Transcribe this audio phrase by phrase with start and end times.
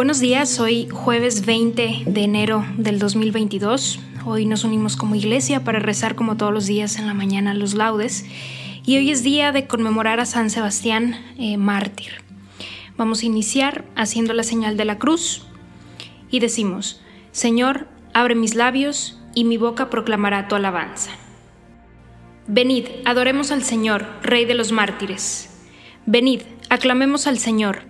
[0.00, 4.00] Buenos días, hoy jueves 20 de enero del 2022.
[4.24, 7.74] Hoy nos unimos como iglesia para rezar como todos los días en la mañana los
[7.74, 8.24] laudes
[8.86, 12.12] y hoy es día de conmemorar a San Sebastián eh, mártir.
[12.96, 15.44] Vamos a iniciar haciendo la señal de la cruz
[16.30, 21.10] y decimos, Señor, abre mis labios y mi boca proclamará tu alabanza.
[22.46, 25.50] Venid, adoremos al Señor, Rey de los mártires.
[26.06, 27.89] Venid, aclamemos al Señor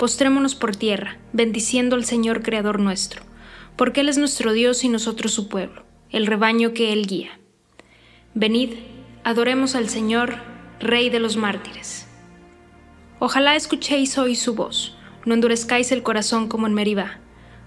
[0.00, 3.20] postrémonos por tierra, bendiciendo al Señor Creador nuestro,
[3.76, 7.38] porque Él es nuestro Dios y nosotros su pueblo, el rebaño que Él guía.
[8.32, 8.76] Venid,
[9.24, 10.36] adoremos al Señor,
[10.80, 12.08] Rey de los mártires.
[13.18, 14.96] Ojalá escuchéis hoy su voz,
[15.26, 17.20] no endurezcáis el corazón como en Meribá,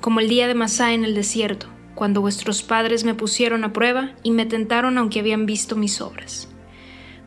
[0.00, 4.12] como el día de Masá en el desierto, cuando vuestros padres me pusieron a prueba
[4.22, 6.48] y me tentaron aunque habían visto mis obras.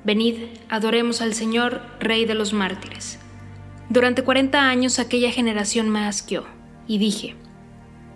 [0.04, 0.38] Venid,
[0.70, 3.20] adoremos al Señor, Rey de los mártires.
[3.90, 6.46] Durante 40 años aquella generación me asqueó,
[6.88, 7.36] y dije,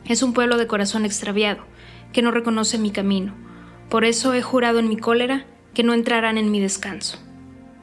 [0.05, 1.63] es un pueblo de corazón extraviado,
[2.11, 3.33] que no reconoce mi camino.
[3.89, 7.19] Por eso he jurado en mi cólera que no entrarán en mi descanso.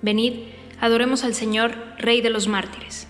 [0.02, 0.34] Venid,
[0.80, 3.08] adoremos al Señor, Rey de los mártires.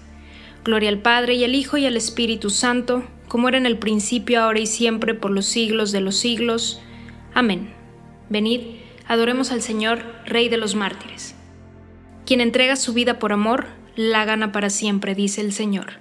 [0.64, 4.40] Gloria al Padre y al Hijo y al Espíritu Santo, como era en el principio,
[4.40, 6.80] ahora y siempre, por los siglos de los siglos.
[7.34, 7.70] Amén.
[8.30, 8.60] Venid,
[9.06, 11.34] adoremos al Señor, Rey de los mártires.
[12.26, 13.66] Quien entrega su vida por amor,
[13.98, 15.94] la gana para siempre, dice el Señor.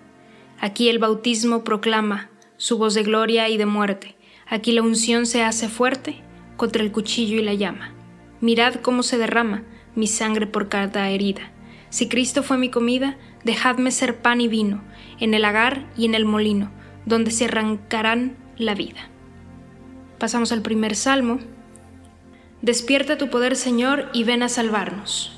[0.59, 4.15] Aquí el bautismo proclama su voz de gloria y de muerte.
[4.45, 6.21] Aquí la unción se hace fuerte
[6.57, 7.95] contra el cuchillo y la llama.
[8.39, 9.63] Mirad cómo se derrama
[9.95, 11.51] mi sangre por cada herida.
[11.89, 14.83] Si Cristo fue mi comida, dejadme ser pan y vino,
[15.19, 16.71] en el agar y en el molino,
[17.07, 19.09] donde se arrancarán la vida.
[20.19, 21.39] Pasamos al primer salmo.
[22.61, 25.36] Despierta tu poder, Señor, y ven a salvarnos.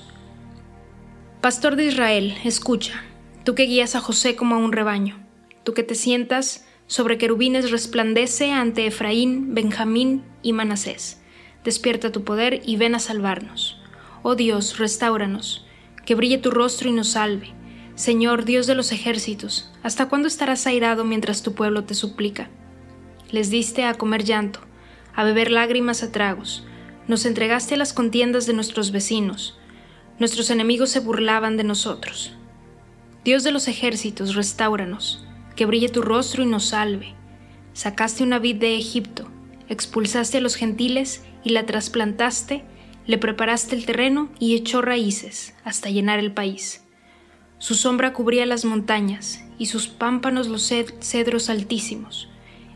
[1.42, 3.02] Pastor de Israel, escucha,
[3.46, 5.26] tú que guías a José como a un rebaño,
[5.64, 11.22] tú que te sientas sobre querubines resplandece ante Efraín, Benjamín y Manasés.
[11.64, 13.80] Despierta tu poder y ven a salvarnos.
[14.22, 15.66] Oh Dios, restauranos,
[16.06, 17.54] que brille tu rostro y nos salve.
[17.96, 22.50] Señor, Dios de los ejércitos, ¿hasta cuándo estarás airado mientras tu pueblo te suplica?
[23.32, 24.60] Les diste a comer llanto,
[25.16, 26.66] a beber lágrimas a tragos,
[27.08, 29.59] nos entregaste a las contiendas de nuestros vecinos,
[30.20, 32.34] Nuestros enemigos se burlaban de nosotros.
[33.24, 35.26] Dios de los ejércitos, restauranos,
[35.56, 37.16] que brille tu rostro y nos salve.
[37.72, 39.30] Sacaste una vid de Egipto,
[39.70, 42.66] expulsaste a los gentiles y la trasplantaste,
[43.06, 46.84] le preparaste el terreno y echó raíces hasta llenar el país.
[47.58, 50.70] Su sombra cubría las montañas y sus pámpanos los
[51.00, 52.28] cedros altísimos.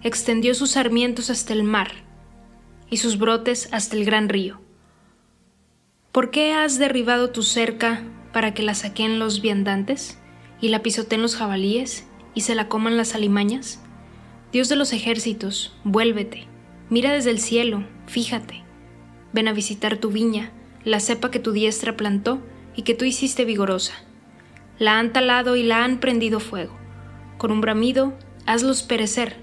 [0.02, 1.92] Extendió sus sarmientos hasta el mar
[2.90, 4.63] y sus brotes hasta el gran río.
[6.14, 10.20] ¿Por qué has derribado tu cerca para que la saquen los viandantes
[10.62, 13.82] y la pisoteen los jabalíes y se la coman las alimañas?
[14.52, 16.48] Dios de los ejércitos, vuélvete,
[16.92, 18.62] Mira desde el cielo, fíjate.
[19.34, 20.52] Ven a visitar tu viña,
[20.84, 22.40] la cepa que tu diestra plantó
[22.76, 23.96] y que tú hiciste vigorosa.
[24.78, 26.78] La han talado y la han prendido fuego.
[27.40, 28.14] Con un bramido,
[28.46, 29.38] hazlos perecer.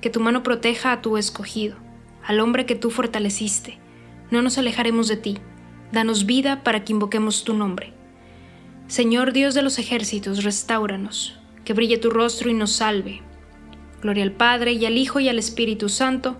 [0.00, 1.74] Que tu mano proteja a tu escogido,
[2.24, 3.80] al hombre que tú fortaleciste.
[4.30, 5.38] No nos alejaremos de ti.
[5.92, 7.92] Danos vida para que invoquemos tu nombre.
[8.88, 11.38] Señor Dios de los ejércitos, restauranos.
[11.64, 13.22] Que brille tu rostro y nos salve.
[14.02, 16.38] Gloria al Padre y al Hijo y al Espíritu Santo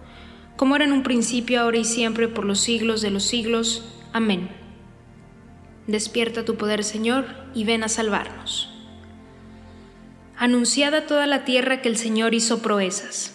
[0.56, 3.84] como era en un principio, ahora y siempre, por los siglos de los siglos.
[4.12, 4.48] Amén.
[5.86, 8.72] Despierta tu poder, Señor, y ven a salvarnos.
[10.38, 13.34] Anunciada toda la tierra que el Señor hizo proezas.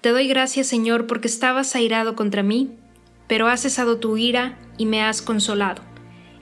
[0.00, 2.70] Te doy gracias, Señor, porque estabas airado contra mí,
[3.26, 5.82] pero has cesado tu ira y me has consolado.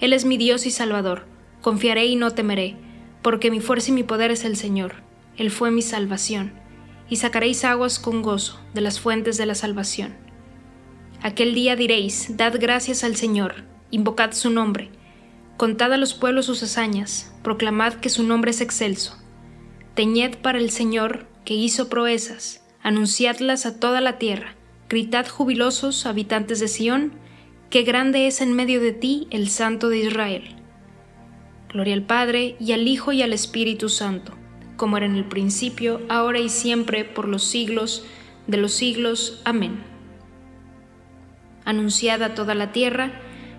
[0.00, 1.26] Él es mi Dios y Salvador.
[1.60, 2.76] Confiaré y no temeré,
[3.22, 4.94] porque mi fuerza y mi poder es el Señor.
[5.36, 6.52] Él fue mi salvación
[7.10, 10.14] y sacaréis aguas con gozo de las fuentes de la salvación.
[11.22, 14.90] Aquel día diréis, Dad gracias al Señor, invocad su nombre,
[15.58, 19.18] contad a los pueblos sus hazañas, proclamad que su nombre es excelso.
[19.94, 24.54] Teñed para el Señor, que hizo proezas, anunciadlas a toda la tierra,
[24.90, 27.14] gritad jubilosos, habitantes de Sión,
[27.70, 30.56] que grande es en medio de ti el Santo de Israel.
[31.70, 34.36] Gloria al Padre, y al Hijo, y al Espíritu Santo
[34.80, 38.06] como era en el principio, ahora y siempre, por los siglos
[38.46, 39.42] de los siglos.
[39.44, 39.84] Amén.
[41.66, 43.12] Anunciada a toda la tierra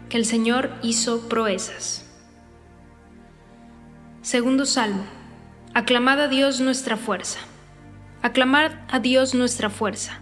[0.10, 2.12] que el Señor hizo proezas.
[4.24, 5.06] Segundo Salmo.
[5.76, 7.38] Aclamad a Dios nuestra fuerza.
[8.24, 10.22] Aclamad a Dios nuestra fuerza.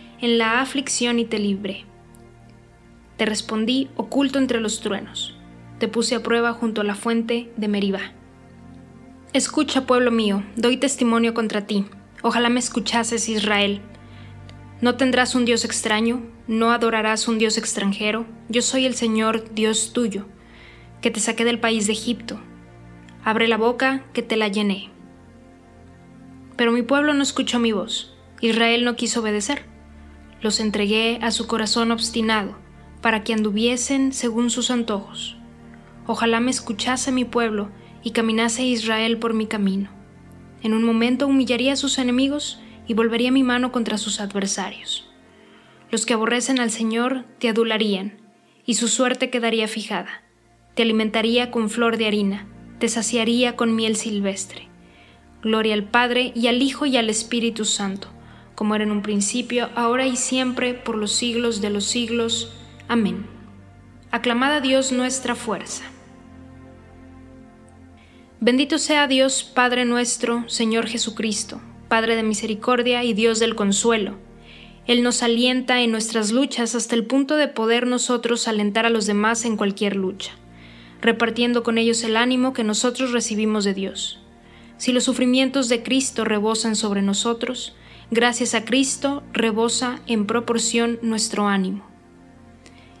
[0.21, 1.85] en la aflicción y te libré.
[3.17, 5.35] Te respondí oculto entre los truenos,
[5.79, 8.13] te puse a prueba junto a la fuente de Meribá.
[9.33, 11.85] Escucha, pueblo mío, doy testimonio contra ti.
[12.21, 13.81] Ojalá me escuchases, Israel.
[14.81, 18.25] No tendrás un Dios extraño, no adorarás un Dios extranjero.
[18.49, 20.25] Yo soy el Señor, Dios tuyo,
[21.01, 22.39] que te saqué del país de Egipto.
[23.23, 24.89] Abre la boca, que te la llené.
[26.57, 28.13] Pero mi pueblo no escuchó mi voz.
[28.41, 29.70] Israel no quiso obedecer.
[30.41, 32.57] Los entregué a su corazón obstinado,
[33.01, 35.37] para que anduviesen según sus antojos.
[36.07, 37.69] Ojalá me escuchase mi pueblo,
[38.03, 39.89] y caminase Israel por mi camino.
[40.63, 45.07] En un momento humillaría a sus enemigos y volvería mi mano contra sus adversarios.
[45.91, 48.17] Los que aborrecen al Señor te adularían,
[48.65, 50.23] y su suerte quedaría fijada.
[50.75, 52.47] Te alimentaría con flor de harina,
[52.79, 54.67] te saciaría con miel silvestre.
[55.41, 58.09] Gloria al Padre y al Hijo y al Espíritu Santo,
[58.61, 62.53] como era en un principio, ahora y siempre, por los siglos de los siglos.
[62.87, 63.25] Amén.
[64.11, 65.83] Aclamad a Dios nuestra fuerza.
[68.39, 74.19] Bendito sea Dios, Padre nuestro, Señor Jesucristo, Padre de misericordia y Dios del consuelo.
[74.85, 79.07] Él nos alienta en nuestras luchas hasta el punto de poder nosotros alentar a los
[79.07, 80.33] demás en cualquier lucha,
[81.01, 84.19] repartiendo con ellos el ánimo que nosotros recibimos de Dios.
[84.77, 87.73] Si los sufrimientos de Cristo rebosan sobre nosotros,
[88.11, 91.85] gracias a Cristo rebosa en proporción nuestro ánimo.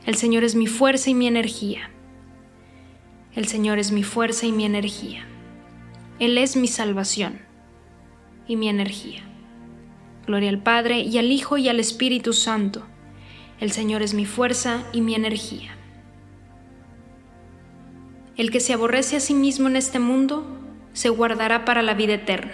[0.05, 1.91] El Señor es mi fuerza y mi energía.
[3.35, 5.25] El Señor es mi fuerza y mi energía.
[6.19, 7.41] Él es mi salvación
[8.47, 9.21] y mi energía.
[10.25, 12.87] Gloria al Padre y al Hijo y al Espíritu Santo.
[13.59, 15.75] El Señor es mi fuerza y mi energía.
[18.37, 20.57] El que se aborrece a sí mismo en este mundo,
[20.93, 22.53] se guardará para la vida eterna.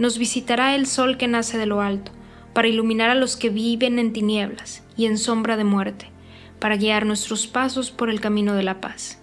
[0.00, 2.10] nos visitará el sol que nace de lo alto,
[2.54, 6.10] para iluminar a los que viven en tinieblas y en sombra de muerte,
[6.58, 9.20] para guiar nuestros pasos por el camino de la paz.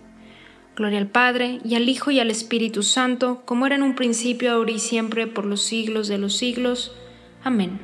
[0.75, 4.51] Gloria al Padre, y al Hijo, y al Espíritu Santo, como era en un principio,
[4.51, 6.96] ahora y siempre, por los siglos de los siglos.
[7.43, 7.79] Amén.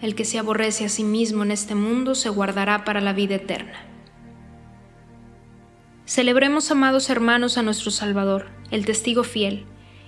[0.00, 3.34] El que se aborrece a sí mismo en este mundo se guardará para la vida
[3.34, 3.84] eterna.
[6.06, 9.66] Celebremos, amados hermanos, a nuestro Salvador, el testigo fiel,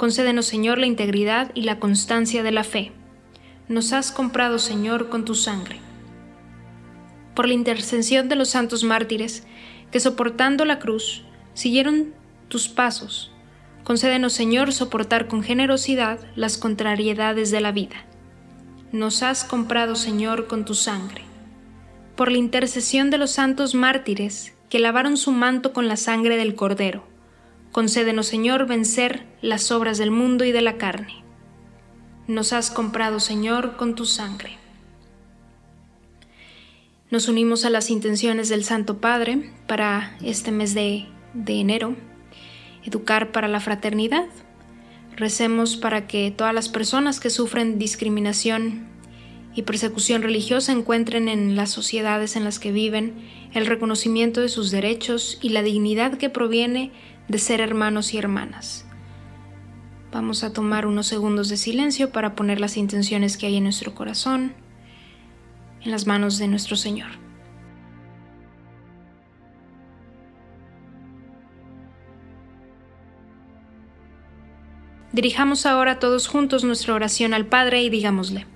[0.00, 2.90] Concédenos, Señor, la integridad y la constancia de la fe.
[3.68, 5.78] Nos has comprado, Señor, con tu sangre.
[7.36, 9.46] Por la intercesión de los santos mártires,
[9.92, 12.14] que soportando la cruz, siguieron
[12.48, 13.30] tus pasos,
[13.84, 18.06] concédenos, Señor, soportar con generosidad las contrariedades de la vida.
[18.92, 21.24] Nos has comprado, Señor, con tu sangre.
[22.16, 26.54] Por la intercesión de los santos mártires, que lavaron su manto con la sangre del
[26.54, 27.09] Cordero,
[27.72, 31.22] Concédenos, Señor, vencer las obras del mundo y de la carne.
[32.26, 34.58] Nos has comprado, Señor, con tu sangre.
[37.10, 41.94] Nos unimos a las intenciones del Santo Padre para este mes de, de enero,
[42.84, 44.26] educar para la fraternidad.
[45.16, 48.88] Recemos para que todas las personas que sufren discriminación
[49.54, 53.14] y persecución religiosa encuentren en las sociedades en las que viven
[53.52, 56.92] el reconocimiento de sus derechos y la dignidad que proviene
[57.30, 58.84] de ser hermanos y hermanas.
[60.10, 63.94] Vamos a tomar unos segundos de silencio para poner las intenciones que hay en nuestro
[63.94, 64.52] corazón
[65.82, 67.08] en las manos de nuestro Señor.
[75.12, 78.46] Dirijamos ahora todos juntos nuestra oración al Padre y digámosle,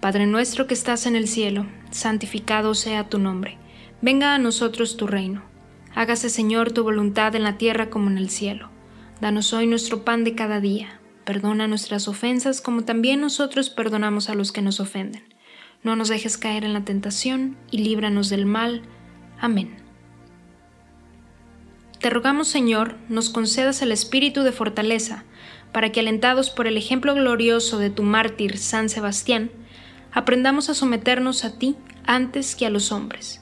[0.00, 3.58] Padre nuestro que estás en el cielo, santificado sea tu nombre,
[4.00, 5.51] venga a nosotros tu reino
[5.94, 8.70] Hágase, Señor, tu voluntad en la tierra como en el cielo.
[9.20, 10.98] Danos hoy nuestro pan de cada día.
[11.24, 15.22] Perdona nuestras ofensas como también nosotros perdonamos a los que nos ofenden.
[15.82, 18.82] No nos dejes caer en la tentación y líbranos del mal.
[19.38, 19.76] Amén.
[22.00, 25.24] Te rogamos, Señor, nos concedas el espíritu de fortaleza,
[25.72, 29.50] para que, alentados por el ejemplo glorioso de tu mártir San Sebastián,
[30.10, 33.41] aprendamos a someternos a ti antes que a los hombres